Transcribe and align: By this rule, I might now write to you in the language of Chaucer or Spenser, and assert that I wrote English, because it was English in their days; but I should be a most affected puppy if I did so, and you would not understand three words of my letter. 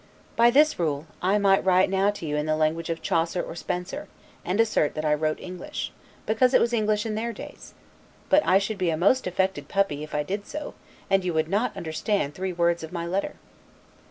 By 0.35 0.49
this 0.49 0.79
rule, 0.79 1.05
I 1.21 1.37
might 1.37 1.63
now 1.63 1.63
write 1.63 2.15
to 2.15 2.25
you 2.25 2.35
in 2.35 2.47
the 2.47 2.55
language 2.55 2.89
of 2.89 3.03
Chaucer 3.03 3.39
or 3.43 3.55
Spenser, 3.55 4.07
and 4.43 4.59
assert 4.59 4.95
that 4.95 5.05
I 5.05 5.13
wrote 5.13 5.39
English, 5.39 5.91
because 6.25 6.55
it 6.55 6.59
was 6.59 6.73
English 6.73 7.05
in 7.05 7.13
their 7.13 7.31
days; 7.31 7.75
but 8.27 8.41
I 8.43 8.57
should 8.57 8.79
be 8.79 8.89
a 8.89 8.97
most 8.97 9.27
affected 9.27 9.67
puppy 9.67 10.01
if 10.03 10.15
I 10.15 10.23
did 10.23 10.47
so, 10.47 10.73
and 11.07 11.23
you 11.23 11.35
would 11.35 11.49
not 11.49 11.77
understand 11.77 12.33
three 12.33 12.51
words 12.51 12.81
of 12.83 12.91
my 12.91 13.05
letter. 13.05 13.35